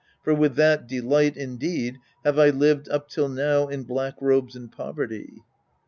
[0.23, 4.71] For with that delight, indeed, have I lived up till now in black robes and
[4.71, 5.43] poverty.